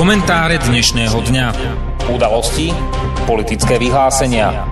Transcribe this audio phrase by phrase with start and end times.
[0.00, 1.46] Komentáre dnešného dňa.
[2.08, 2.72] Udalosti,
[3.28, 4.64] politické vyhlásenia.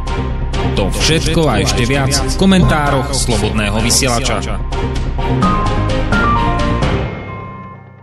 [0.73, 4.57] To všetko a ešte viac v komentároch Slobodného vysielača.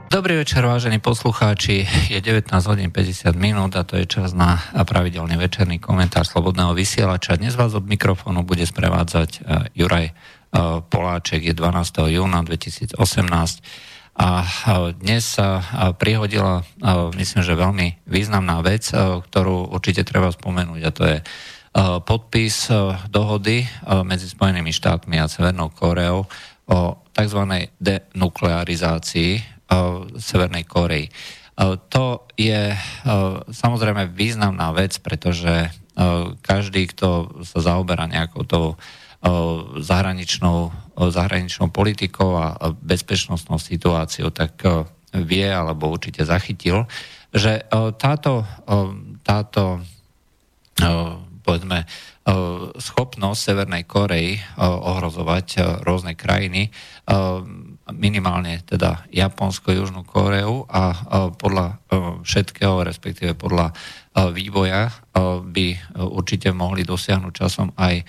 [0.05, 1.89] Dobrý večer, vážení poslucháči.
[2.13, 7.42] Je 19 hodín 50 minút a to je čas na pravidelný večerný komentár Slobodného vysielača.
[7.42, 10.13] Dnes vás od mikrofónu bude sprevádzať eh, Juraj eh,
[10.78, 11.42] Poláček.
[11.42, 12.05] Je 12.
[12.05, 14.47] júna 2018 a
[14.95, 15.59] dnes sa
[15.99, 16.63] prihodila,
[17.20, 21.17] myslím, že veľmi významná vec, ktorú určite treba spomenúť a to je
[22.07, 22.71] podpis
[23.11, 23.67] dohody
[24.07, 26.23] medzi Spojenými štátmi a Severnou Kóreou
[26.71, 26.77] o
[27.11, 27.67] tzv.
[27.83, 29.31] denuklearizácii
[30.15, 31.11] Severnej Kórei.
[31.91, 32.05] To
[32.39, 32.71] je
[33.51, 35.71] samozrejme významná vec, pretože
[36.39, 38.67] každý, kto sa zaoberá nejakou tou
[39.84, 44.63] zahraničnou, zahraničnou politikou a bezpečnostnou situáciou, tak
[45.12, 46.88] vie alebo určite zachytil,
[47.35, 47.68] že
[47.99, 48.48] táto,
[49.23, 49.84] táto
[51.46, 51.85] povedzme,
[52.79, 56.74] schopnosť Severnej Korei ohrozovať rôzne krajiny,
[57.93, 60.84] minimálne teda Japonsko, Južnú Koreu a
[61.37, 61.80] podľa
[62.26, 63.71] všetkého, respektíve podľa
[64.34, 64.90] vývoja
[65.46, 65.68] by
[66.02, 68.02] určite mohli dosiahnuť časom aj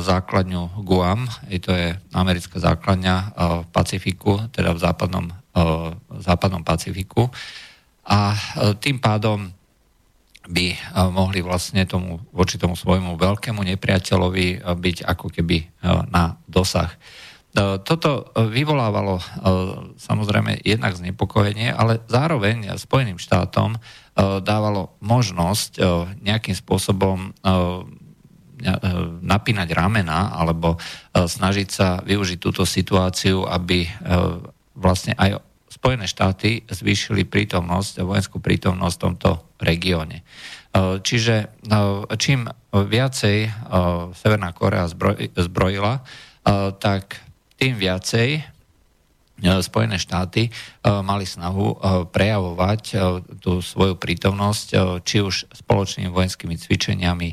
[0.00, 7.26] základňu Guam, je to je americká základňa v Pacifiku, teda v západnom, v západnom Pacifiku.
[8.06, 8.38] A
[8.78, 9.50] tým pádom
[10.46, 10.76] by
[11.10, 16.94] mohli vlastne tomu, voči tomu svojmu veľkému nepriateľovi byť ako keby na dosah.
[17.86, 19.18] Toto vyvolávalo
[19.98, 23.74] samozrejme jednak znepokojenie, ale zároveň Spojeným štátom
[24.42, 25.82] dávalo možnosť
[26.22, 28.02] nejakým spôsobom E,
[29.20, 30.78] napínať ramena alebo e,
[31.28, 33.90] snažiť sa využiť túto situáciu, aby e,
[34.74, 40.22] vlastne aj Spojené štáty zvýšili prítomnosť, vojenskú prítomnosť v tomto regióne.
[41.02, 41.66] Čiže
[42.14, 43.36] čím viacej
[44.14, 44.86] Severná Korea
[45.34, 46.06] zbrojila,
[46.78, 47.18] tak
[47.58, 48.53] tým viacej E,
[49.42, 50.50] Spojené štáty e,
[51.02, 52.82] mali snahu e, prejavovať
[53.42, 54.66] tú svoju prítomnosť
[55.02, 57.28] či už spoločnými vojenskými cvičeniami,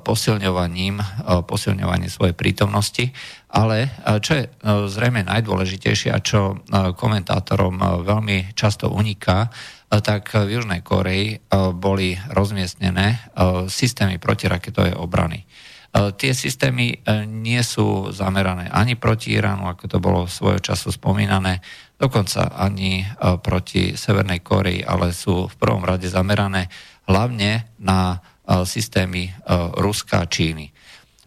[0.00, 0.96] posilňovaním,
[1.44, 3.12] posilňovaním svojej prítomnosti,
[3.52, 3.92] ale
[4.24, 4.44] čo je
[4.88, 6.64] zrejme najdôležitejšie a čo
[6.96, 9.52] komentátorom veľmi často uniká,
[9.88, 11.40] tak v Južnej Koreji
[11.76, 13.32] boli rozmiestnené
[13.68, 15.44] systémy protiraketovej obrany.
[15.92, 20.90] E, tie systémy e, nie sú zamerané ani proti Iránu, ako to bolo svojho času
[20.90, 21.62] spomínané,
[21.96, 23.06] dokonca ani e,
[23.38, 26.68] proti Severnej Koreji, ale sú v prvom rade zamerané
[27.06, 29.30] hlavne na systémy
[29.74, 30.70] Ruska a Číny.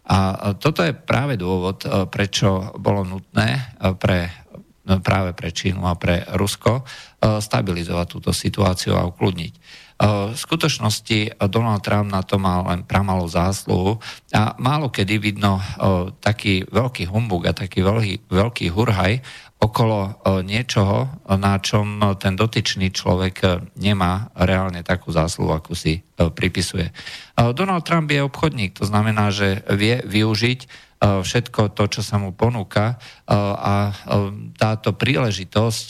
[0.08, 4.32] A toto je práve dôvod, prečo bolo nutné pre,
[4.98, 6.82] práve pre Čínu a pre Rusko
[7.22, 9.54] stabilizovať túto situáciu a ukludniť.
[10.00, 14.00] V skutočnosti Donald Trump na to mal len pramalú zásluhu
[14.32, 15.60] a málo kedy vidno
[16.24, 19.20] taký veľký humbug a taký veľký, veľký hurhaj
[19.60, 26.88] okolo niečoho, na čom ten dotyčný človek nemá reálne takú zásluhu, ako si pripisuje.
[27.36, 30.60] Donald Trump je obchodník, to znamená, že vie využiť
[31.00, 32.96] všetko to, čo sa mu ponúka
[33.28, 33.92] a
[34.56, 35.88] táto príležitosť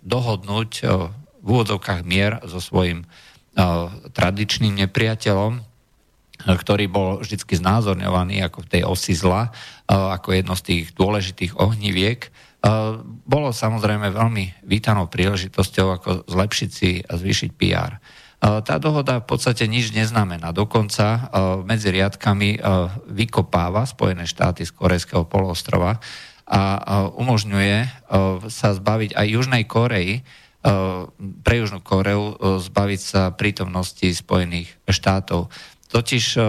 [0.00, 0.70] dohodnúť
[1.40, 3.04] v úvodzovkách mier so svojím
[4.16, 5.60] tradičným nepriateľom,
[6.42, 9.52] ktorý bol vždy znázorňovaný ako v tej osi zla,
[9.88, 12.32] ako jedno z tých dôležitých ohniviek,
[13.26, 17.98] bolo samozrejme veľmi vítanou príležitosťou, ako zlepšiť si a zvýšiť PR.
[18.42, 20.54] Tá dohoda v podstate nič neznamená.
[20.54, 21.30] Dokonca
[21.66, 22.62] medzi riadkami
[23.10, 25.98] vykopáva Spojené štáty z Korejského poloostrova
[26.46, 26.62] a
[27.18, 28.06] umožňuje
[28.46, 30.22] sa zbaviť aj Južnej Koreji,
[30.62, 30.70] Eh,
[31.42, 35.50] pre Južnú Koreu eh, zbaviť sa prítomnosti Spojených štátov.
[35.92, 36.44] Totiž eh,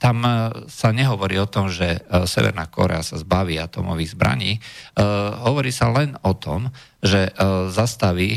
[0.00, 0.20] tam
[0.68, 4.60] sa nehovorí o tom, že Severná Korea sa zbaví atomových zbraní.
[5.40, 6.68] Hovorí sa len o tom,
[7.00, 7.32] že
[7.72, 8.36] zastaví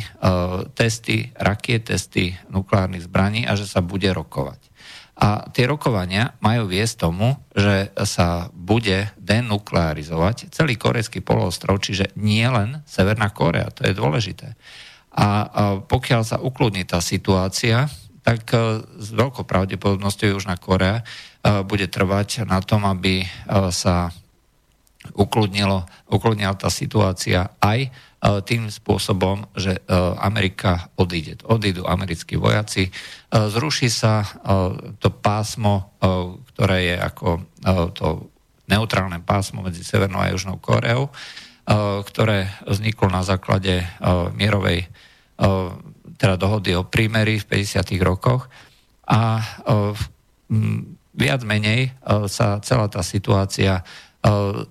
[0.80, 4.64] testy, rakie testy nukleárnych zbraní a že sa bude rokovať.
[5.18, 12.46] A tie rokovania majú viesť tomu, že sa bude denuklearizovať celý korejský poloostrov, čiže nie
[12.48, 14.54] len Severná Korea, to je dôležité.
[15.18, 15.50] A
[15.84, 17.90] pokiaľ sa ukludní tá situácia,
[18.28, 21.04] tak e, s veľkou pravdepodobnosťou Južná Korea e,
[21.64, 23.28] bude trvať na tom, aby e,
[23.72, 24.12] sa
[25.16, 27.88] ukludnilo, ukludnila tá situácia aj
[28.50, 29.78] tým spôsobom, že
[30.20, 31.38] Amerika odíde.
[31.46, 32.90] Odídu americkí vojaci,
[33.30, 34.26] zruší sa
[34.98, 35.94] to pásmo,
[36.52, 37.28] ktoré je ako
[37.94, 38.34] to
[38.66, 41.14] neutrálne pásmo medzi Severnou a Južnou Koreou,
[42.04, 43.86] ktoré vzniklo na základe
[44.34, 44.90] mierovej
[46.18, 47.94] teda dohody o prímery v 50.
[48.02, 48.50] rokoch
[49.06, 49.40] a
[51.14, 51.94] viac menej
[52.28, 53.86] sa celá tá situácia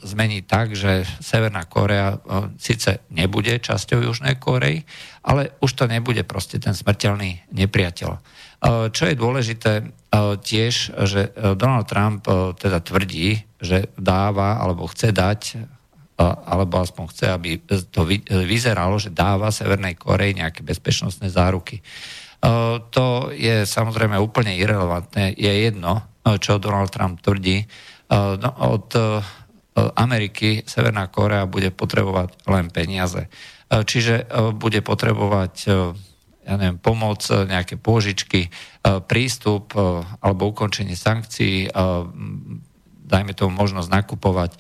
[0.05, 2.19] zmení tak, že Severná Korea
[2.61, 4.85] síce nebude časťou Južnej Korei,
[5.25, 8.11] ale už to nebude proste ten smrteľný nepriateľ.
[8.93, 9.73] Čo je dôležité
[10.43, 10.75] tiež,
[11.09, 12.27] že Donald Trump
[12.61, 15.41] teda tvrdí, že dáva alebo chce dať
[16.21, 17.61] alebo aspoň chce, aby
[17.93, 18.09] to
[18.49, 21.85] vyzeralo, že dáva Severnej Koreji nejaké bezpečnostné záruky.
[22.93, 23.05] To
[23.37, 25.37] je samozrejme úplne irrelevantné.
[25.37, 26.01] Je jedno,
[26.41, 27.69] čo Donald Trump tvrdí.
[28.13, 28.89] No, od
[29.77, 33.29] Ameriky Severná Korea bude potrebovať len peniaze.
[33.69, 34.25] Čiže
[34.57, 35.55] bude potrebovať
[36.47, 38.49] ja neviem, pomoc, nejaké pôžičky,
[39.11, 39.75] prístup
[40.23, 41.67] alebo ukončenie sankcií,
[43.07, 44.55] dajme tomu možnosť nakupovať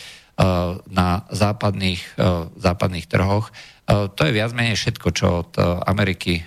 [0.92, 3.48] na západných, eh, západných trhoch.
[3.48, 5.52] Eh, to je viac menej všetko, čo od
[5.88, 6.44] Ameriky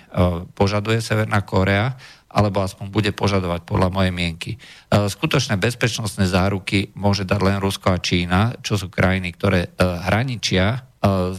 [0.54, 1.98] požaduje Severná Kórea,
[2.30, 4.54] alebo aspoň bude požadovať podľa mojej mienky.
[4.86, 10.86] Skutočné bezpečnostné záruky môže dať len Rusko a Čína, čo sú krajiny, ktoré hraničia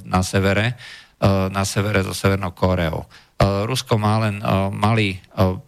[0.03, 0.75] na severe,
[1.24, 3.07] na severe so Severnou Kóreou.
[3.39, 4.44] Rusko má len
[4.75, 5.15] malý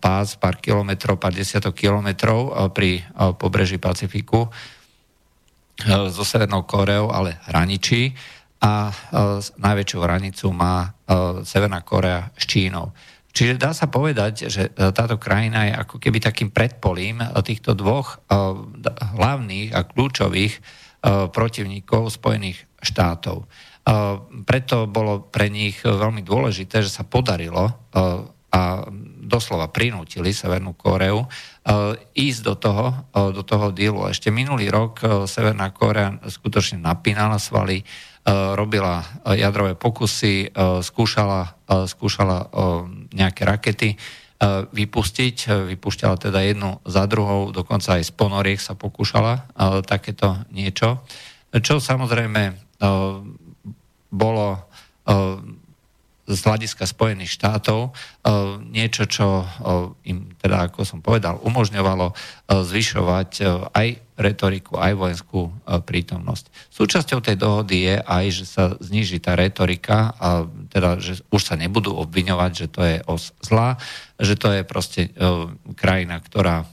[0.03, 3.07] pás, pár kilometrov, pár desiatok kilometrov pri
[3.39, 4.51] pobreží Pacifiku,
[6.13, 8.13] so Severnou Koreou, ale hraničí
[8.63, 8.93] a e,
[9.41, 10.89] najväčšiu hranicu má e,
[11.43, 12.95] Severná Korea s Čínou.
[13.33, 18.21] Čiže dá sa povedať, že táto krajina je ako keby takým predpolím týchto dvoch
[19.17, 20.61] hlavných a kľúčových
[21.33, 23.49] protivníkov Spojených štátov.
[24.45, 27.73] Preto bolo pre nich veľmi dôležité, že sa podarilo
[28.53, 28.61] a
[29.33, 34.05] doslova prinútili Severnú Kóreu uh, ísť do toho, uh, do toho dílu.
[34.05, 37.81] Ešte minulý rok uh, Severná Kórea skutočne napínala svaly,
[38.55, 39.03] robila
[39.35, 42.47] jadrové pokusy, skúšala, skúšala
[43.11, 43.99] nejaké rakety
[44.71, 49.51] vypustiť, vypúšťala teda jednu za druhou, dokonca aj z ponoriek sa pokúšala
[49.83, 51.03] takéto niečo,
[51.51, 52.55] čo samozrejme
[54.07, 54.71] bolo
[56.23, 57.91] z hľadiska Spojených štátov e,
[58.71, 59.45] niečo, čo e,
[60.07, 62.13] im, teda ako som povedal, umožňovalo e,
[62.63, 63.31] zvyšovať
[63.75, 66.69] aj retoriku, aj vojenskú prítomnosť.
[66.69, 71.57] Súčasťou tej dohody je aj, že sa zniží tá retorika, a teda, že už sa
[71.57, 73.81] nebudú obviňovať, že to je os zla,
[74.21, 75.09] že to je proste
[75.73, 76.69] krajina, ktorá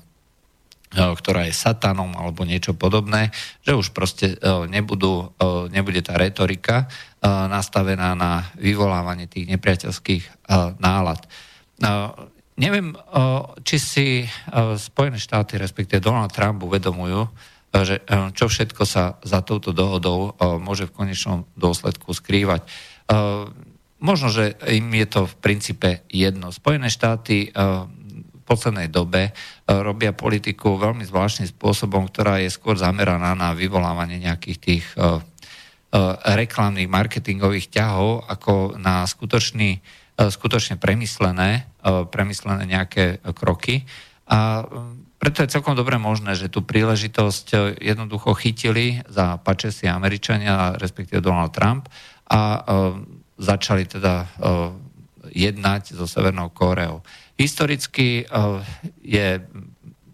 [0.90, 3.30] ktorá je satanom alebo niečo podobné,
[3.62, 4.34] že už proste
[4.66, 5.30] nebudú,
[5.70, 6.90] nebude tá retorika
[7.22, 10.50] nastavená na vyvolávanie tých nepriateľských
[10.82, 11.22] nálad.
[12.58, 12.98] Neviem,
[13.62, 14.06] či si
[14.76, 17.30] Spojené štáty, respektíve Donald Trump uvedomujú,
[17.70, 18.02] že
[18.34, 22.66] čo všetko sa za touto dohodou môže v konečnom dôsledku skrývať.
[24.02, 26.50] Možno, že im je to v princípe jedno.
[26.50, 27.54] Spojené štáty
[28.50, 29.32] poslednej dobe e,
[29.70, 35.98] robia politiku veľmi zvláštnym spôsobom, ktorá je skôr zameraná na vyvolávanie nejakých tých e, e,
[36.34, 39.78] reklamných marketingových ťahov ako na skutočný,
[40.20, 41.64] skutočne premyslené,
[42.12, 43.88] premyslené nejaké kroky.
[44.28, 44.68] A
[45.16, 51.24] preto je celkom dobre možné, že tú príležitosť jednoducho chytili za pače si Američania, respektíve
[51.24, 51.88] Donald Trump
[52.28, 52.60] a
[53.40, 54.28] začali teda
[55.32, 57.00] jednať so Severnou Kóreou.
[57.40, 58.28] Historicky eh,
[59.00, 59.28] je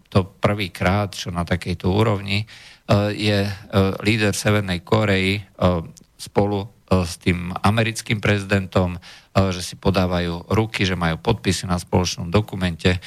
[0.07, 3.51] to prvýkrát, čo na takejto úrovni eh, je eh,
[3.99, 5.43] líder Severnej Koreji
[6.17, 8.95] spolu s tým americkým prezidentom,
[9.35, 13.03] že si podávajú ruky, že majú podpisy na spoločnom dokumente.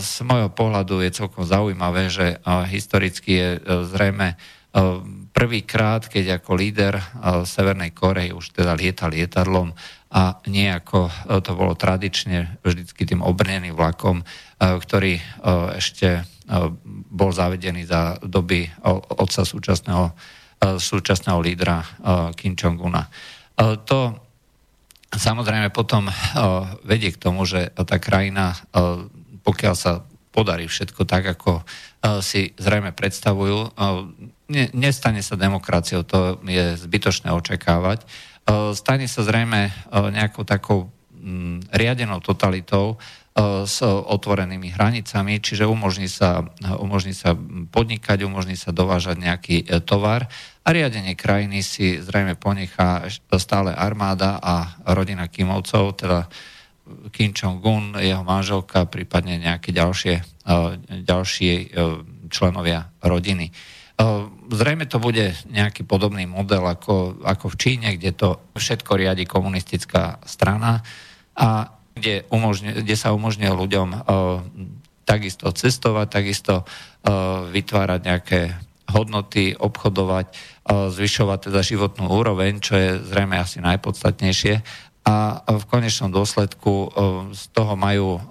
[0.00, 2.40] Z môjho pohľadu je celkom zaujímavé, že
[2.72, 3.48] historicky je
[3.92, 4.40] zrejme
[5.36, 6.96] prvýkrát, keď ako líder
[7.44, 9.76] Severnej Korei už teda lieta lietadlom
[10.14, 14.24] a nie ako e, to bolo tradične vždycky tým obrneným vlakom, e,
[14.62, 15.22] ktorý e,
[15.82, 16.22] ešte
[17.08, 18.68] bol zavedený za doby
[19.16, 20.12] otca súčasného,
[20.76, 21.80] súčasného lídra
[22.36, 23.08] Kim Jong-una.
[23.88, 23.98] To
[25.08, 26.12] samozrejme potom
[26.84, 28.60] vedie k tomu, že tá krajina,
[29.40, 30.04] pokiaľ sa
[30.36, 31.64] podarí všetko tak, ako
[32.20, 33.80] si zrejme predstavujú,
[34.76, 38.04] nestane sa demokraciou, to je zbytočné očakávať,
[38.74, 39.72] stane sa zrejme e,
[40.12, 46.44] nejakou takou mm, riadenou totalitou e, s otvorenými hranicami, čiže umožní sa,
[46.76, 47.32] umožní sa
[47.72, 49.56] podnikať, umožní sa dovážať nejaký
[49.88, 50.28] tovar
[50.64, 53.08] a riadenie krajiny si zrejme ponechá
[53.40, 56.28] stále armáda a rodina Kimovcov, teda
[57.16, 60.44] Kim Jong-un, jeho manželka, prípadne nejaké ďalšie,
[61.08, 61.52] ďalšie
[62.28, 63.48] členovia rodiny.
[64.50, 70.18] Zrejme to bude nejaký podobný model ako, ako v Číne, kde to všetko riadi komunistická
[70.26, 70.82] strana
[71.38, 73.88] a kde, umožňuje, kde sa umožňuje ľuďom
[75.06, 76.66] takisto cestovať, takisto
[77.54, 78.40] vytvárať nejaké
[78.90, 80.26] hodnoty, obchodovať,
[80.68, 84.54] zvyšovať teda životnú úroveň, čo je zrejme asi najpodstatnejšie
[85.04, 86.88] a v konečnom dôsledku
[87.36, 88.24] z toho majú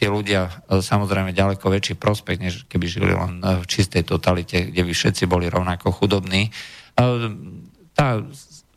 [0.00, 4.92] tí ľudia samozrejme ďaleko väčší prospekt, než keby žili len v čistej totalite, kde by
[4.96, 6.48] všetci boli rovnako chudobní.
[7.92, 8.24] Tá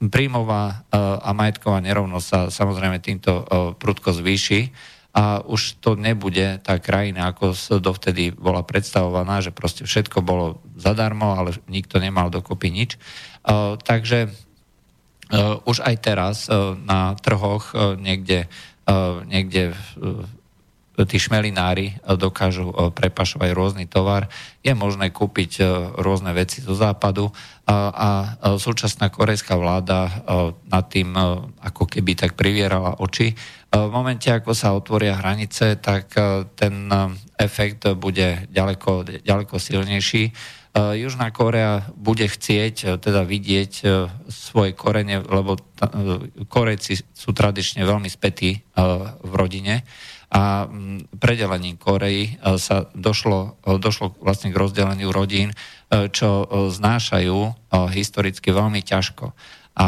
[0.04, 3.48] príjmová a majetková nerovnosť sa samozrejme týmto
[3.80, 4.76] prudko zvýši
[5.16, 11.40] a už to nebude tá krajina, ako dovtedy bola predstavovaná, že proste všetko bolo zadarmo,
[11.40, 13.00] ale nikto nemal dokopy nič.
[13.88, 14.49] Takže
[15.66, 18.50] už aj teraz uh, na trhoch uh, niekde,
[19.30, 19.78] niekde
[21.00, 24.28] tí šmelinári dokážu prepašovať rôzny tovar.
[24.66, 25.64] Je možné kúpiť
[25.96, 27.32] rôzne veci zo západu
[27.70, 30.10] a súčasná korejská vláda
[30.68, 31.14] nad tým
[31.62, 33.32] ako keby tak privierala oči.
[33.70, 36.12] V momente, ako sa otvoria hranice, tak
[36.58, 36.90] ten
[37.38, 44.78] efekt bude ďaleko, ďaleko silnejší Eh, Južná Korea bude chcieť eh, teda vidieť eh, svoje
[44.78, 45.58] korene, lebo
[46.46, 48.60] Korejci sú tradične veľmi spätí
[49.24, 49.88] v rodine
[50.28, 50.68] a
[51.18, 55.56] predelením Koreji sa došlo, došlo vlastne k rozdeleniu rodín,
[55.88, 57.38] čo znášajú
[57.96, 59.32] historicky veľmi ťažko.
[59.80, 59.88] A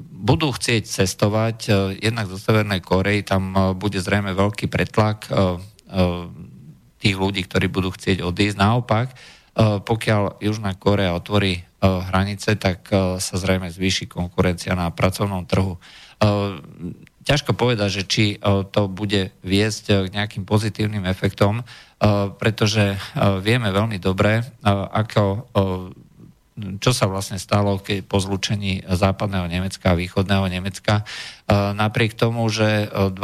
[0.00, 1.58] budú chcieť cestovať
[2.00, 5.28] jednak zo Severnej Korei, tam bude zrejme veľký pretlak
[6.98, 8.56] tých ľudí, ktorí budú chcieť odísť.
[8.56, 14.94] Naopak, E, pokiaľ Južná Korea otvorí e, hranice, tak e, sa zrejme zvýši konkurencia na
[14.94, 15.74] pracovnom trhu.
[17.22, 18.24] Ťažko povedať, že či
[18.74, 21.62] to bude viesť k nejakým pozitívnym efektom,
[22.42, 22.98] pretože
[23.38, 25.46] vieme veľmi dobre, ako
[26.82, 31.06] čo sa vlastne stalo keď po zlúčení západného Nemecka a východného Nemecka.
[31.52, 33.14] Napriek tomu, že 20,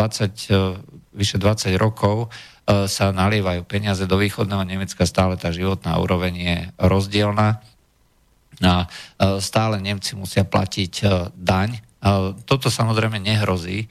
[1.10, 6.56] vyše 20 rokov E, sa nalievajú peniaze do východného Nemecka, stále tá životná úroveň je
[6.80, 7.60] rozdielna
[8.62, 8.86] a e,
[9.42, 11.04] stále Nemci musia platiť e,
[11.34, 11.82] daň.
[12.44, 13.88] Toto samozrejme nehrozí,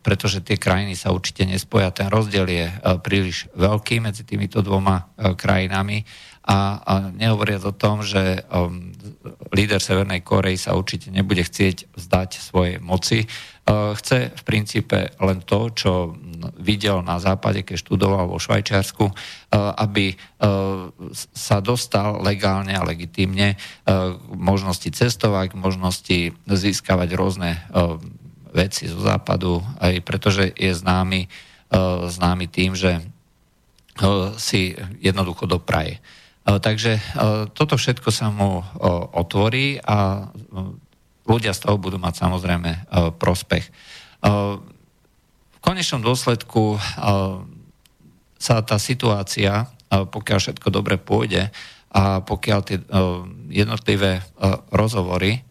[0.00, 1.92] pretože tie krajiny sa určite nespoja.
[1.92, 2.64] Ten rozdiel je
[3.04, 6.08] príliš veľký medzi týmito dvoma krajinami
[6.48, 6.80] a,
[7.12, 8.48] nehovoriac o tom, že
[9.52, 13.28] líder Severnej Korei sa určite nebude chcieť vzdať svojej moci.
[13.68, 16.16] Uh, chce v princípe len to, čo
[16.56, 19.12] videl na západe, keď študoval vo Švajčiarsku, uh,
[19.76, 20.88] aby uh,
[21.36, 27.60] sa dostal legálne a legitímne k možnosti cestovať, k možnosti získavať rôzne
[28.56, 31.28] veci zo západu, aj pretože je známy,
[32.08, 33.04] známy tým, že
[34.40, 34.72] si
[35.04, 36.00] jednoducho dopraje.
[36.44, 37.00] Takže
[37.52, 38.64] toto všetko sa mu
[39.12, 40.28] otvorí a
[41.28, 42.70] ľudia z toho budú mať samozrejme
[43.20, 43.64] prospech.
[44.24, 46.80] V konečnom dôsledku
[48.38, 51.52] sa tá situácia, pokiaľ všetko dobre pôjde
[51.92, 52.78] a pokiaľ tie
[53.52, 54.24] jednotlivé
[54.72, 55.44] rozhovory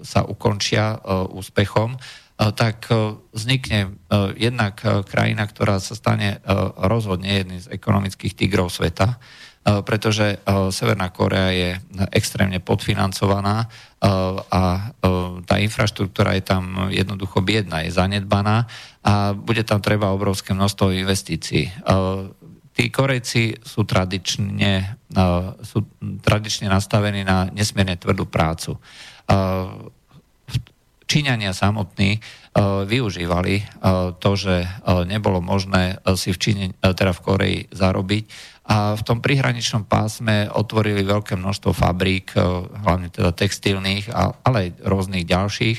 [0.00, 0.96] sa ukončia
[1.30, 2.00] úspechom,
[2.36, 2.88] tak
[3.30, 3.94] vznikne
[4.34, 6.42] jednak krajina, ktorá sa stane
[6.80, 9.20] rozhodne jedným z ekonomických tigrov sveta,
[9.62, 10.40] pretože eh,
[10.74, 11.70] Severná Korea je
[12.10, 14.06] extrémne podfinancovaná eh,
[14.50, 14.90] a
[15.46, 18.66] tá infraštruktúra je tam jednoducho biedna, je zanedbaná
[19.02, 21.68] a bude tam treba obrovské množstvo investícií.
[22.72, 24.96] Tí Korejci sú tradične,
[25.60, 25.78] sú
[26.22, 28.78] tradične nastavení na nesmierne tvrdú prácu.
[31.04, 32.22] Číňania samotní
[32.86, 33.54] využívali
[34.16, 34.64] to, že
[35.04, 38.24] nebolo možné si v Číne, teda v Koreji zarobiť
[38.62, 42.38] a v tom prihraničnom pásme otvorili veľké množstvo fabrík, e,
[42.86, 44.06] hlavne teda textilných,
[44.46, 45.78] ale aj rôznych ďalších,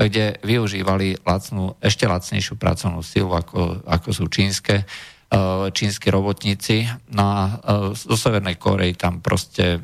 [0.00, 4.84] kde využívali lacnú, ešte lacnejšiu pracovnú silu, ako, ako sú čínske, e,
[5.76, 6.88] čínsky robotníci.
[7.12, 7.52] No a e,
[7.92, 9.76] zo Severnej Korei tam proste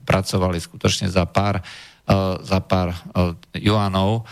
[0.00, 1.60] pracovali skutočne za pár,
[2.42, 2.90] za pár
[3.54, 4.26] juanov,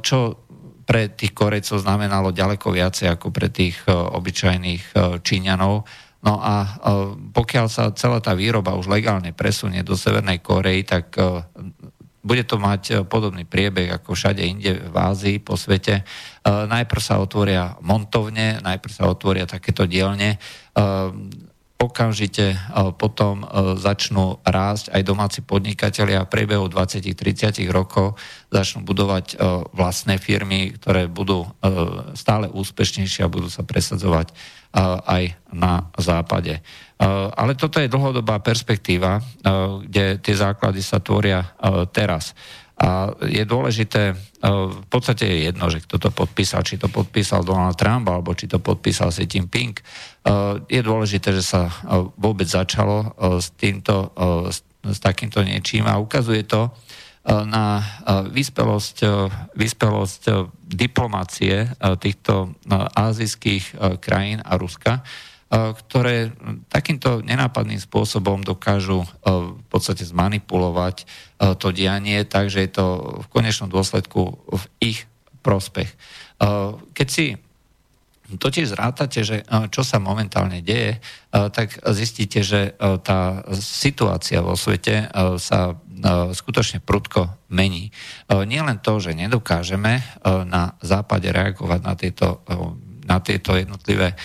[0.00, 0.48] čo
[0.88, 5.84] pre tých Korejcov znamenalo ďaleko viacej ako pre tých obyčajných Číňanov
[6.22, 6.68] No a e,
[7.34, 11.42] pokiaľ sa celá tá výroba už legálne presunie do Severnej Korei, tak e,
[12.22, 16.06] bude to mať e, podobný priebeh ako všade inde v Ázii, po svete.
[16.46, 20.38] Najprv sa otvoria montovne, najprv sa otvoria takéto dielne,
[21.82, 22.54] okamžite
[22.94, 23.42] potom
[23.74, 28.14] začnú rásť aj domáci podnikatelia a priebehu 20-30 rokov
[28.54, 29.34] začnú budovať
[29.74, 31.42] vlastné firmy, ktoré budú
[32.14, 34.30] stále úspešnejšie a budú sa presadzovať
[35.04, 36.62] aj na západe.
[37.34, 39.18] Ale toto je dlhodobá perspektíva,
[39.82, 41.42] kde tie základy sa tvoria
[41.90, 42.32] teraz.
[42.78, 47.78] A je dôležité, v podstate je jedno, že kto to podpísal, či to podpísal Donald
[47.78, 49.76] Trump, alebo či to podpísal Xi Jinping.
[50.66, 51.70] Je dôležité, že sa
[52.18, 54.10] vôbec začalo s, týmto,
[54.82, 56.74] s takýmto niečím a ukazuje to,
[57.22, 57.78] na
[58.34, 59.06] vyspelosť,
[59.54, 60.22] vyspelosť
[60.66, 61.70] diplomácie
[62.02, 62.58] týchto
[62.98, 65.06] azijských krajín a Ruska,
[65.52, 66.32] ktoré
[66.72, 71.04] takýmto nenápadným spôsobom dokážu v podstate zmanipulovať
[71.60, 72.86] to dianie, takže je to
[73.20, 75.04] v konečnom dôsledku v ich
[75.44, 75.92] prospech.
[76.96, 77.36] Keď si
[78.32, 82.72] totiž zrátate, že čo sa momentálne deje, tak zistíte, že
[83.04, 85.76] tá situácia vo svete sa
[86.32, 87.92] skutočne prudko mení.
[88.48, 90.00] Nie len to, že nedokážeme
[90.48, 92.40] na západe reagovať na tieto,
[93.04, 94.16] na tieto jednotlivé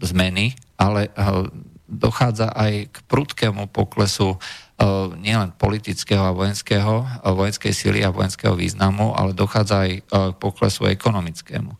[0.00, 1.14] zmeny, ale eh,
[1.90, 4.84] dochádza aj k prudkému poklesu eh,
[5.20, 11.76] nielen politického a vojenského, vojenskej síly a vojenského významu, ale dochádza aj k poklesu ekonomickému.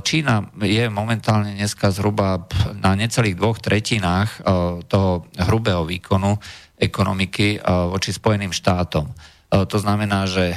[0.00, 2.48] Čína je momentálne dneska zhruba
[2.80, 4.40] na necelých dvoch tretinách
[4.88, 6.40] toho hrubého výkonu
[6.80, 7.60] ekonomiky
[7.92, 9.12] voči Spojeným štátom.
[9.52, 10.56] To znamená, že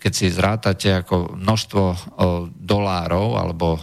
[0.00, 1.84] keď si zrátate ako množstvo
[2.56, 3.76] dolárov alebo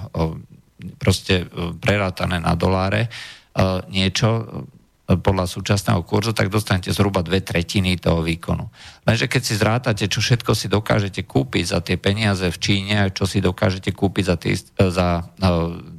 [0.97, 3.09] proste e, prerátané na doláre e,
[3.89, 4.45] niečo e,
[5.17, 8.69] podľa súčasného kurzu, tak dostanete zhruba dve tretiny toho výkonu.
[9.07, 13.25] Lenže keď si zrátate, čo všetko si dokážete kúpiť za tie peniaze v Číne, čo
[13.25, 15.23] si dokážete kúpiť za, tý, za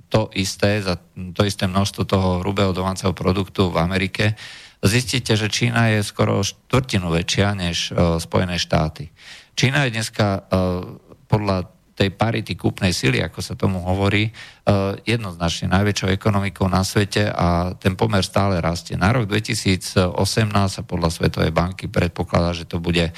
[0.08, 1.00] to isté, za
[1.32, 4.36] to isté množstvo toho hrubého domáceho produktu v Amerike,
[4.84, 9.08] zistíte, že Čína je skoro štvrtinu väčšia než Spojené štáty.
[9.56, 10.46] Čína je dneska
[11.26, 14.32] podľa tej parity kúpnej sily, ako sa tomu hovorí, e,
[15.02, 18.94] jednoznačne najväčšou ekonomikou na svete a ten pomer stále rastie.
[18.94, 20.14] Na rok 2018
[20.70, 23.12] sa podľa Svetovej banky predpokladá, že to bude e,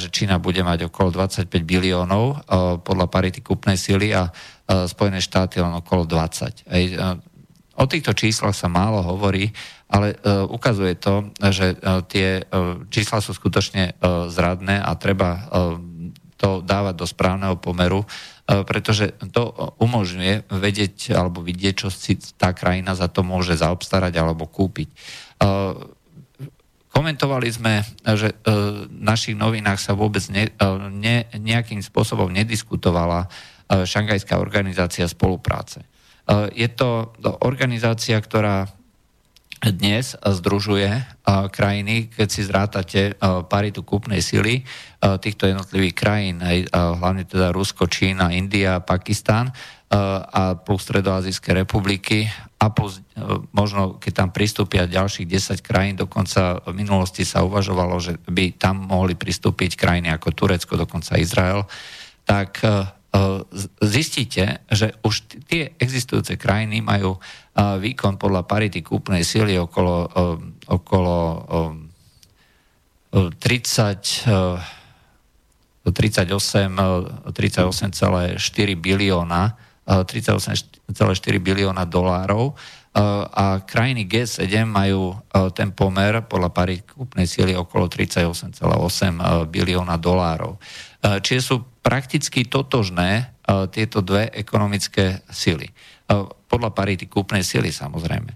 [0.00, 2.34] že Čína bude mať okolo 25 biliónov e,
[2.80, 4.32] podľa parity kúpnej sily a
[4.66, 6.66] Spojené štáty len okolo 20.
[7.78, 9.46] O týchto číslach sa málo hovorí,
[9.86, 10.18] ale
[10.50, 11.78] ukazuje to, že
[12.10, 12.42] tie
[12.90, 13.94] čísla sú skutočne
[14.26, 15.46] zradné a treba
[16.36, 18.06] to dávať do správneho pomeru, e,
[18.68, 24.44] pretože to umožňuje vedieť alebo vidieť, čo si tá krajina za to môže zaobstarať alebo
[24.44, 24.88] kúpiť.
[24.88, 24.94] E,
[26.92, 28.36] komentovali sme, že e,
[28.86, 30.52] v našich novinách sa vôbec ne,
[30.92, 33.28] ne, nejakým spôsobom nediskutovala
[33.66, 35.82] Šangajská organizácia spolupráce.
[36.54, 37.10] Je to
[37.42, 38.70] organizácia, ktorá
[39.62, 41.04] dnes združuje
[41.52, 43.16] krajiny, keď si zrátate
[43.48, 44.62] paritu kúpnej sily
[45.00, 49.48] týchto jednotlivých krajín, hlavne teda Rusko, Čína, India, Pakistán
[50.32, 52.26] a plus Stredoazijské republiky
[52.58, 53.00] a plus
[53.54, 58.82] možno, keď tam pristúpia ďalších 10 krajín, dokonca v minulosti sa uvažovalo, že by tam
[58.90, 61.64] mohli pristúpiť krajiny ako Turecko, dokonca Izrael,
[62.26, 62.60] tak
[63.80, 67.16] zistíte, že už tie existujúce krajiny majú
[67.56, 70.04] výkon podľa parity kúpnej síly okolo,
[70.68, 71.16] okolo
[73.14, 74.66] 30
[75.86, 76.74] 38,4
[78.74, 79.54] bilióna
[79.86, 80.66] 38,4
[81.38, 82.58] bilióna dolárov
[83.30, 85.14] a krajiny G7 majú
[85.54, 90.58] ten pomer podľa parity kúpnej síly okolo 38,8 bilióna dolárov.
[91.22, 93.30] Čiže sú prakticky totožné
[93.70, 95.70] tieto dve ekonomické sily
[96.50, 98.34] podľa parity kúpnej sily samozrejme.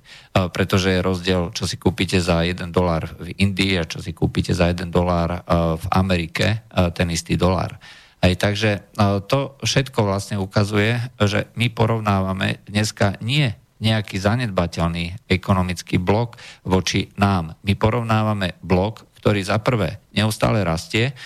[0.55, 4.55] Pretože je rozdiel, čo si kúpite za 1 dolár v Indii a čo si kúpite
[4.55, 5.43] za 1 dolár
[5.75, 6.63] v Amerike,
[6.95, 7.75] ten istý dolár.
[8.23, 8.95] Aj takže
[9.27, 17.59] to všetko vlastne ukazuje, že my porovnávame dneska nie nejaký zanedbateľný ekonomický blok voči nám.
[17.65, 21.17] My porovnávame blok, ktorý za prvé neustále rastie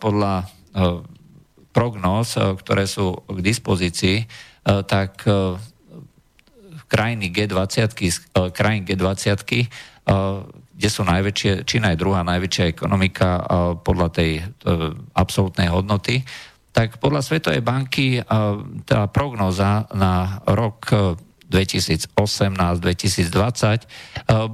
[0.00, 0.46] podľa
[1.70, 4.26] prognóz, ktoré sú k dispozícii,
[4.64, 5.22] tak
[6.90, 9.70] krajiny G20, eh, krajín G20, eh,
[10.74, 13.44] kde sú najväčšie, Čína je druhá najväčšia ekonomika
[13.84, 14.40] podľa tej
[15.12, 16.24] absolútnej hodnoty,
[16.72, 18.24] tak podľa Svetovej banky
[18.88, 20.88] tá prognoza na rok
[21.50, 23.90] 2018-2020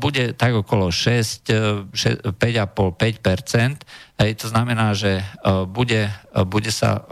[0.01, 3.85] bude tak okolo 6, 5,5-5%
[4.17, 5.21] To znamená, že
[5.69, 6.09] bude,
[6.49, 7.05] bude sa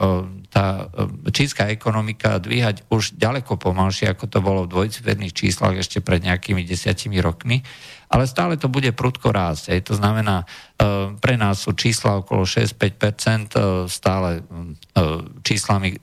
[0.54, 5.98] tá e, čínska ekonomika dvíhať už ďaleko pomalšie, ako to bolo v dvojciferných číslach ešte
[5.98, 7.66] pred nejakými desiatimi rokmi,
[8.06, 9.74] ale stále to bude prudko rásť.
[9.90, 10.46] To znamená,
[10.78, 13.58] e, pre nás sú čísla okolo 6-5% e,
[13.90, 14.46] stále
[15.42, 15.98] číslami,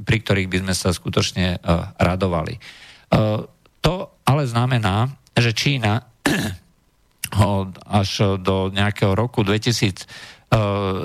[0.00, 1.60] pri ktorých by sme sa skutočne
[2.00, 2.56] radovali.
[3.84, 6.02] To ale znamená, že Čína
[8.00, 10.34] až do nejakého roku 2000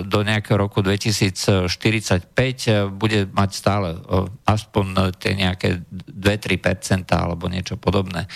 [0.06, 1.66] do nejakého roku 2045
[2.94, 3.98] bude mať stále
[4.46, 8.30] aspoň tie nejaké 2-3% alebo niečo podobné.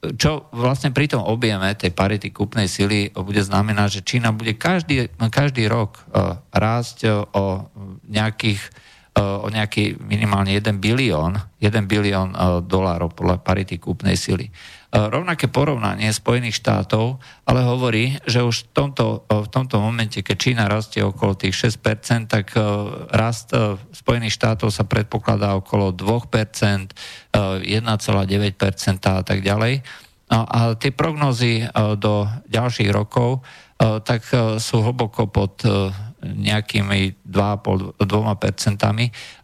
[0.00, 5.12] Čo vlastne pri tom objeme tej parity kúpnej sily bude znamenať, že Čína bude každý,
[5.30, 6.00] každý rok
[6.50, 7.68] rásť o
[8.08, 8.60] nejakých
[9.18, 12.30] o nejaký minimálne 1 bilión, 1 bilión
[12.62, 14.46] dolárov podľa parity kúpnej sily.
[14.90, 20.64] Rovnaké porovnanie Spojených štátov ale hovorí, že už v tomto, v tomto momente, keď Čína
[20.66, 22.54] rastie okolo tých 6%, tak
[23.14, 23.54] rast
[23.94, 26.90] Spojených štátov sa predpokladá okolo 2%,
[27.30, 27.66] 1,9%
[29.06, 29.82] a tak ďalej.
[30.30, 31.66] A tie prognozy
[31.98, 33.42] do ďalších rokov
[33.78, 34.22] tak
[34.58, 35.62] sú hlboko pod
[36.22, 38.00] nejakými 2,5-2%.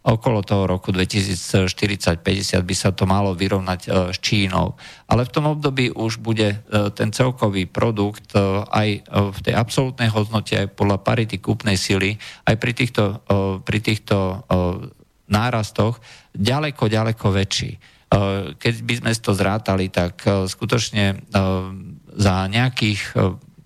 [0.07, 2.21] Okolo toho roku 2040-50
[2.61, 4.77] by sa to malo vyrovnať e, s Čínou.
[5.09, 6.57] Ale v tom období už bude e,
[6.93, 12.55] ten celkový produkt e, aj v tej absolútnej hodnote, aj podľa parity kúpnej sily, aj
[12.61, 13.21] pri týchto,
[13.65, 14.45] pri týchto
[15.27, 15.99] nárastoch
[16.33, 17.71] ďaleko, ďaleko väčší.
[18.55, 21.27] Keď by sme to zrátali, tak skutočne
[22.15, 23.01] za nejakých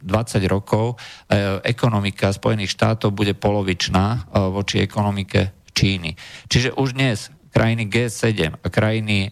[0.02, 6.14] 20 rokov e, ekonomika Spojených štátov bude polovičná e, voči ekonomike Číny.
[6.52, 9.30] Čiže už dnes krajiny G7 a krajiny e,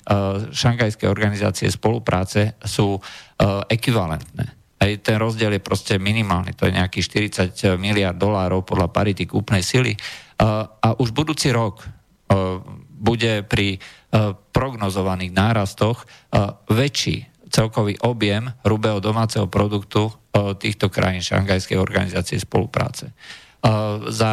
[0.54, 3.02] Šangajskej organizácie spolupráce sú
[3.72, 4.46] ekvivalentné.
[4.80, 9.64] Aj ten rozdiel je proste minimálny, to je nejakých 40 miliard dolárov podľa parity kúpnej
[9.64, 9.96] sily.
[10.40, 11.88] A už budúci rok
[13.00, 13.80] bude pri
[14.52, 16.04] prognozovaných nárastoch
[16.68, 20.14] väčší celkový objem hrubého domáceho produktu
[20.62, 23.12] týchto krajín Šangajskej organizácie spolupráce.
[24.08, 24.32] Za,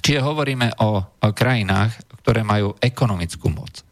[0.00, 1.92] čiže hovoríme o, krajinách,
[2.24, 3.84] ktoré majú ekonomickú moc,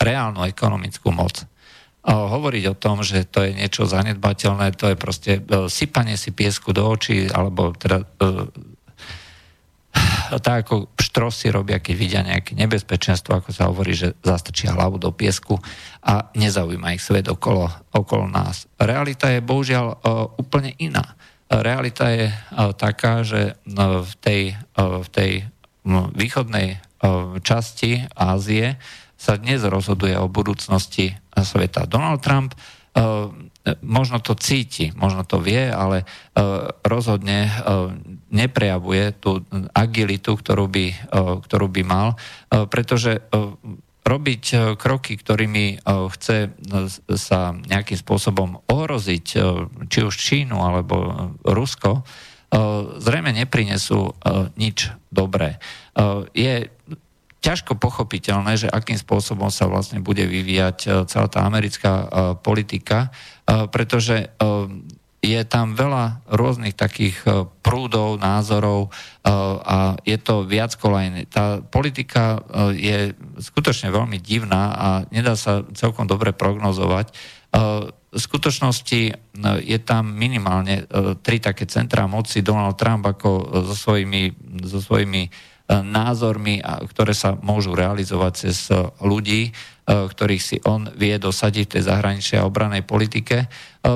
[0.00, 1.44] reálnu ekonomickú moc.
[2.04, 6.76] Hovoriť o tom, že to je niečo zanedbateľné, to je proste e, sypanie si piesku
[6.76, 8.06] do očí, alebo teda e,
[10.38, 15.12] tak ako štrosy robia, keď vidia nejaké nebezpečenstvo, ako sa hovorí, že zastrčia hlavu do
[15.14, 15.58] piesku
[16.02, 18.66] a nezaujíma ich svet okolo, okolo nás.
[18.78, 19.98] Realita je bohužiaľ uh,
[20.38, 21.14] úplne iná.
[21.50, 24.42] Realita je uh, taká, že uh, v tej,
[24.78, 25.32] v tej
[26.16, 26.80] východnej
[27.44, 28.80] časti Ázie
[29.20, 31.84] sa dnes rozhoduje o budúcnosti sveta.
[31.84, 32.56] Donald Trump
[33.84, 36.08] možno to cíti, možno to vie, ale
[36.80, 37.52] rozhodne
[38.34, 40.86] neprejavuje tú agilitu, ktorú by,
[41.46, 42.18] ktorú by mal,
[42.50, 43.22] pretože
[44.04, 46.52] robiť kroky, ktorými chce
[47.16, 49.26] sa nejakým spôsobom ohroziť
[49.88, 52.04] či už Čínu alebo Rusko,
[53.00, 54.12] zrejme neprinesú
[54.60, 55.56] nič dobré.
[56.36, 56.68] Je
[57.44, 62.08] ťažko pochopiteľné, že akým spôsobom sa vlastne bude vyvíjať celá tá americká
[62.40, 63.12] politika,
[63.68, 64.32] pretože
[65.24, 69.30] je tam veľa rôznych takých e, prúdov, názorov e,
[69.64, 71.24] a je to viac kolajné.
[71.32, 72.98] Tá politika e, je
[73.40, 77.16] skutočne veľmi divná a nedá sa celkom dobre prognozovať.
[77.54, 79.14] V skutočnosti
[79.62, 80.90] je tam minimálne
[81.22, 82.42] tri také centrá moci.
[82.42, 84.34] Donald Trump ako so svojimi,
[84.66, 85.30] so svojimi
[85.70, 86.58] názormi,
[86.90, 89.54] ktoré sa môžu realizovať cez ľudí,
[89.84, 93.44] ktorých si on vie dosadiť v tej zahraničnej a obranej politike.
[93.44, 93.46] E,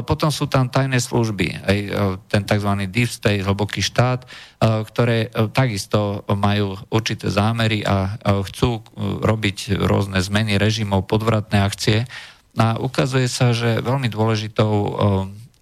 [0.05, 1.88] potom sú tam tajné služby, aj e,
[2.29, 2.70] ten tzv.
[2.92, 8.83] deep state, hlboký štát, ktoré takisto majú určité zámery a chcú
[9.22, 12.11] robiť rôzne zmeny režimov, podvratné akcie.
[12.59, 14.74] A ukazuje sa, že veľmi dôležitou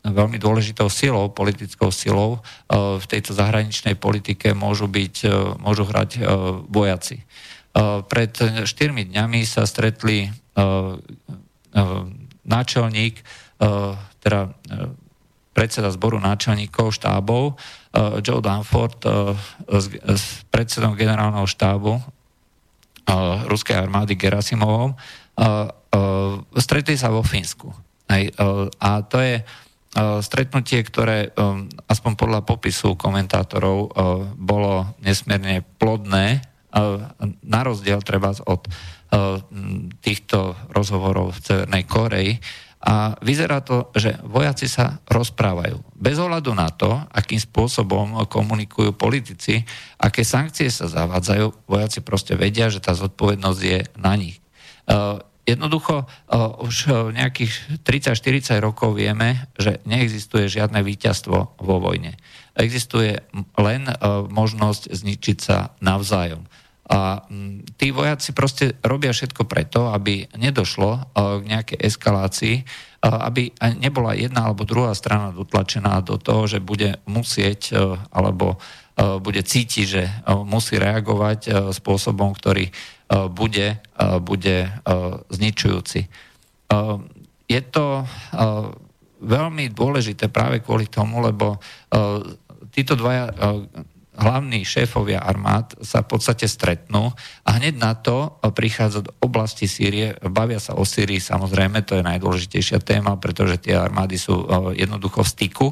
[0.07, 2.39] veľmi dôležitou silou, politickou silou
[2.71, 5.15] v tejto zahraničnej politike môžu byť,
[5.59, 6.23] môžu hrať
[6.71, 7.27] vojaci.
[7.77, 12.05] Eh, pred 4 dňami sa stretli eh, eh,
[12.47, 13.27] náčelník,
[14.23, 14.53] teda
[15.57, 17.57] predseda zboru náčelníkov štábov,
[18.21, 19.01] Joe Danford
[19.73, 21.97] s predsedom generálneho štábu
[23.49, 24.93] ruskej armády Gerasimovom,
[26.61, 27.73] stretli sa vo Fínsku.
[28.79, 29.41] A to je
[30.21, 31.33] stretnutie, ktoré
[31.89, 33.91] aspoň podľa popisu komentátorov
[34.37, 36.45] bolo nesmierne plodné,
[37.43, 38.71] na rozdiel treba od e,
[40.05, 42.33] týchto rozhovorov v Severnej Koreji.
[42.87, 45.83] A vyzerá to, že vojaci sa rozprávajú.
[45.97, 49.65] Bez ohľadu na to, akým spôsobom komunikujú politici,
[49.99, 54.39] aké sankcie sa zavádzajú, vojaci proste vedia, že tá zodpovednosť je na nich.
[54.39, 54.41] E,
[55.49, 56.77] jednoducho e, už
[57.17, 62.21] nejakých 30-40 rokov vieme, že neexistuje žiadne víťazstvo vo vojne.
[62.57, 63.21] Existuje
[63.61, 63.85] len
[64.33, 66.49] možnosť zničiť sa navzájom.
[66.87, 67.27] A
[67.75, 72.62] tí vojaci proste robia všetko preto, aby nedošlo k nejakej eskalácii,
[73.03, 73.51] aby
[73.83, 77.75] nebola jedna alebo druhá strana dotlačená do toho, že bude musieť
[78.14, 78.62] alebo
[78.96, 80.03] bude cítiť, že
[80.46, 82.70] musí reagovať spôsobom, ktorý
[83.35, 83.83] bude,
[84.22, 84.57] bude
[85.27, 86.01] zničujúci.
[87.46, 88.07] Je to
[89.20, 91.59] veľmi dôležité práve kvôli tomu, lebo
[92.70, 93.35] títo dvaja
[94.16, 97.12] hlavní šéfovia armád sa v podstate stretnú
[97.44, 102.05] a hneď na to prichádza do oblasti Sýrie, bavia sa o Sýrii, samozrejme, to je
[102.05, 105.68] najdôležitejšia téma, pretože tie armády sú jednoducho v styku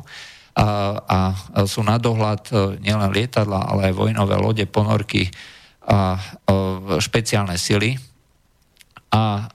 [0.55, 0.69] a,
[1.11, 1.19] a
[1.67, 5.35] sú na dohľad e, nielen lietadla, ale aj vojnové lode, ponorky
[5.85, 6.17] a
[7.03, 7.99] špeciálne sily.
[9.13, 9.47] A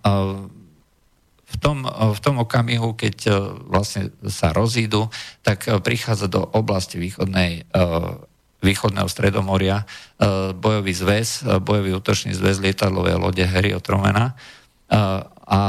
[1.50, 3.32] v tom, v tom okamihu, keď e,
[3.66, 5.10] vlastne sa rozídu,
[5.42, 7.66] tak e, prichádza do oblasti východnej
[8.60, 9.86] východného stredomoria e,
[10.52, 14.32] bojový zväz, e, bojový útočný zväz lietadlové lode Harry Tromena.
[14.32, 14.34] E,
[15.50, 15.62] a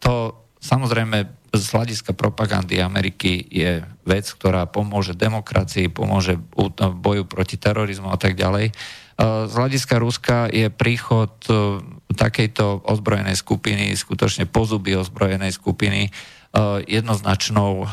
[0.00, 0.14] to
[0.60, 6.34] samozrejme z hľadiska propagandy Ameriky je vec, ktorá pomôže demokracii, pomôže
[6.98, 8.74] boju proti terorizmu a tak ďalej.
[9.22, 11.30] Z hľadiska Ruska je príchod
[12.10, 16.10] takejto ozbrojenej skupiny, skutočne pozuby ozbrojenej skupiny,
[16.90, 17.86] jednoznačnou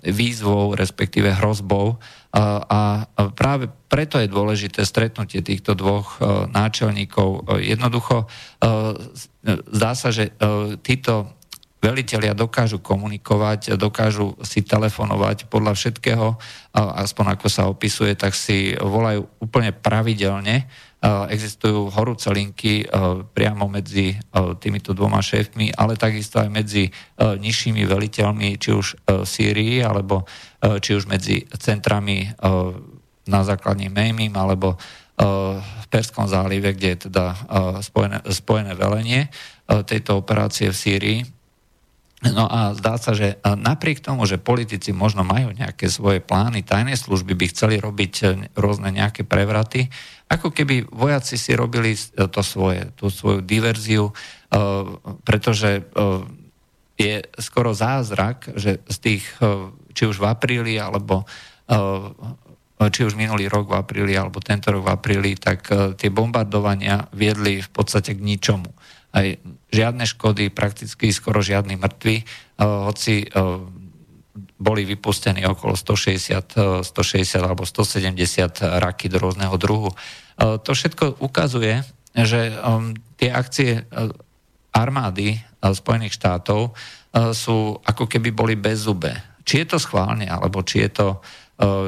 [0.00, 2.00] výzvou, respektíve hrozbou
[2.36, 7.48] a práve preto je dôležité stretnutie týchto dvoch e, náčelníkov.
[7.56, 8.26] E, jednoducho e,
[9.72, 10.34] zdá sa, že
[10.82, 11.38] títo
[11.78, 16.34] velitelia dokážu komunikovať, dokážu si telefonovať podľa všetkého,
[16.74, 20.66] aspoň ako sa opisuje, tak si volajú úplne pravidelne
[21.04, 22.88] existujú horúce linky
[23.36, 24.16] priamo medzi
[24.58, 30.24] týmito dvoma šéfmi, ale takisto aj medzi nižšími veliteľmi, či už Sýrii, alebo
[30.60, 32.32] či už medzi centrami
[33.28, 34.80] na základní Mejmim, alebo
[35.16, 37.24] v Perskom zálive, kde je teda
[37.80, 39.28] spojené, spojené velenie
[39.66, 41.18] tejto operácie v Sýrii.
[42.32, 46.96] No a zdá sa, že napriek tomu, že politici možno majú nejaké svoje plány, tajné
[46.96, 48.12] služby by chceli robiť
[48.56, 49.90] rôzne nejaké prevraty,
[50.26, 54.58] ako keby vojaci si robili to svoje, tú svoju diverziu, eh,
[55.22, 55.86] pretože
[56.96, 59.24] je skoro zázrak, že z tých,
[59.92, 61.28] či už v apríli, alebo
[62.76, 65.68] či už minulý rok v apríli, alebo tento rok v apríli, tak
[66.00, 68.72] tie bombardovania viedli v podstate k ničomu.
[69.16, 69.26] Aj
[69.72, 72.28] žiadne škody, prakticky skoro žiadny mŕtvi,
[72.60, 73.24] hoci
[74.60, 78.12] boli vypustení okolo 160, 160 alebo 170
[78.60, 79.88] raky do rôzneho druhu.
[80.36, 81.80] To všetko ukazuje,
[82.12, 82.52] že
[83.16, 83.88] tie akcie
[84.76, 86.76] armády Spojených štátov
[87.32, 89.16] sú ako keby boli bez zube.
[89.48, 91.08] Či je to schválne, alebo či je to,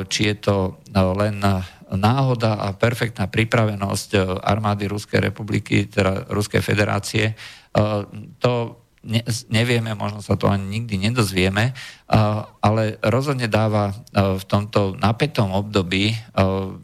[0.09, 0.57] či je to
[0.97, 1.45] len
[1.95, 7.33] náhoda a perfektná pripravenosť armády Ruskej republiky, teda Ruskej federácie,
[8.43, 8.53] to
[9.07, 11.73] ne, nevieme, možno sa to ani nikdy nedozvieme,
[12.61, 16.13] ale rozhodne dáva v tomto napätom období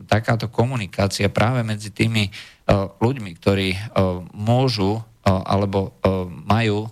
[0.08, 2.32] takáto komunikácia práve medzi tými
[3.00, 3.68] ľuďmi, ktorí
[4.32, 6.00] môžu alebo
[6.48, 6.88] majú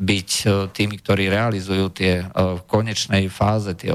[0.00, 0.28] byť
[0.72, 3.92] tými, ktorí realizujú tie v konečnej fáze tie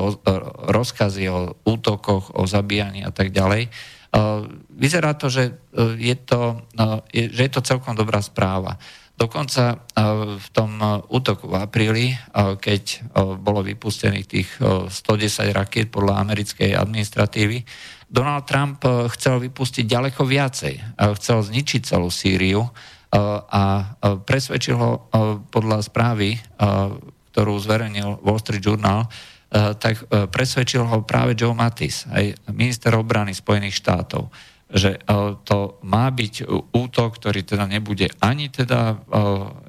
[0.69, 3.73] rozkazy o útokoch, o zabíjaní a tak ďalej.
[4.69, 5.57] Vyzerá to, že
[5.97, 6.61] je to,
[7.09, 8.77] že je to celkom dobrá správa.
[9.17, 9.81] Dokonca
[10.37, 10.77] v tom
[11.09, 14.93] útoku v apríli, keď bolo vypustených tých 110
[15.55, 17.65] rakiet podľa americkej administratívy,
[18.05, 18.85] Donald Trump
[19.17, 21.01] chcel vypustiť ďaleko viacej.
[21.17, 22.69] Chcel zničiť celú Sýriu
[23.15, 23.95] a
[24.27, 25.07] presvedčil ho
[25.47, 26.35] podľa správy,
[27.31, 29.07] ktorú zverejnil Wall Street Journal,
[29.79, 34.27] tak presvedčil ho práve Joe Mattis, aj minister obrany Spojených štátov
[34.65, 34.99] že e,
[35.45, 38.95] to má byť útok, ktorý teda nebude ani teda e,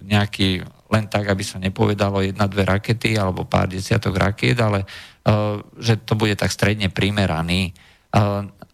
[0.09, 4.87] nejaký len tak, aby sa nepovedalo jedna, dve rakety alebo pár desiatok raket, ale e,
[5.78, 7.76] že to bude tak stredne primeraný.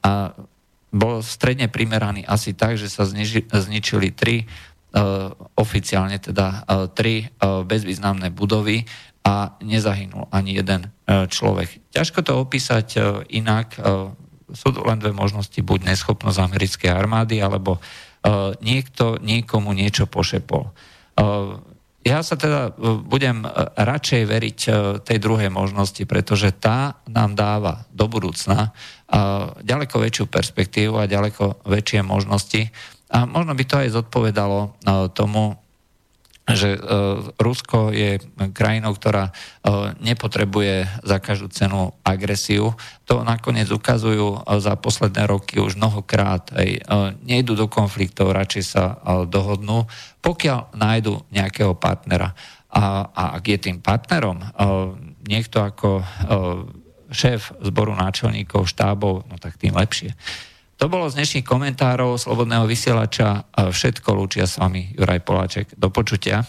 [0.03, 0.31] A
[0.93, 4.45] bol stredne primeraný asi tak, že sa zniži, zničili tri
[5.57, 8.85] oficiálne teda tri bezvýznamné budovy
[9.25, 11.81] a nezahynul ani jeden človek.
[11.97, 13.01] Ťažko to opísať
[13.33, 13.81] inak,
[14.53, 17.81] sú len dve možnosti, buď neschopnosť americkej armády, alebo
[18.61, 20.77] niekto niekomu niečo pošepol.
[22.03, 27.39] Ja sa teda uh, budem uh, radšej veriť uh, tej druhej možnosti, pretože tá nám
[27.39, 28.75] dáva do budúcna
[29.61, 32.73] ďaleko väčšiu perspektívu a ďaleko väčšie možnosti.
[33.13, 34.73] A možno by to aj zodpovedalo
[35.13, 35.61] tomu,
[36.43, 36.75] že
[37.39, 38.19] Rusko je
[38.51, 39.31] krajinou, ktorá
[40.03, 42.75] nepotrebuje za každú cenu agresiu.
[43.07, 46.51] To nakoniec ukazujú za posledné roky už mnohokrát.
[46.51, 46.69] Aj,
[47.23, 48.99] nejdu do konfliktov, radšej sa
[49.31, 49.87] dohodnú,
[50.19, 52.35] pokiaľ nájdu nejakého partnera.
[52.75, 54.43] A, a ak je tým partnerom
[55.23, 56.03] niekto ako
[57.13, 60.17] šéf zboru náčelníkov, štábov, no tak tým lepšie.
[60.83, 63.47] To bolo z dnešných komentárov Slobodného vysielača.
[63.55, 65.79] Všetko lúčia s vami Juraj Poláček.
[65.79, 66.43] Do počutia.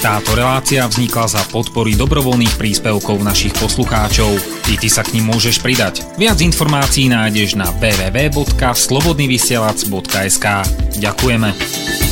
[0.00, 4.32] Táto relácia vznikla za podpory dobrovoľných príspevkov našich poslucháčov.
[4.64, 6.08] Ty, ty sa k ním môžeš pridať.
[6.16, 10.46] Viac informácií nájdeš na www.slobodnyvysielac.sk
[11.04, 12.11] Ďakujeme.